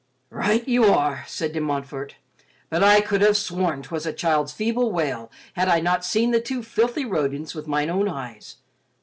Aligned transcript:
"Right 0.31 0.67
you 0.67 0.85
are," 0.85 1.23
said 1.27 1.53
De 1.53 1.61
Montfort, 1.61 2.15
"but 2.71 2.83
I 2.83 3.01
could 3.01 3.21
have 3.21 3.37
sworn 3.37 3.83
'twas 3.83 4.07
a 4.07 4.11
child's 4.11 4.51
feeble 4.51 4.91
wail 4.91 5.29
had 5.53 5.67
I 5.67 5.79
not 5.79 6.03
seen 6.03 6.31
the 6.31 6.41
two 6.41 6.63
filthy 6.63 7.05
rodents 7.05 7.53
with 7.53 7.67
mine 7.67 7.91
own 7.91 8.09
eyes. 8.09 8.55